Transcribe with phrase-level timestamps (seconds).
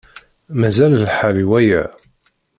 [0.59, 1.83] Mazal lḥal i waya.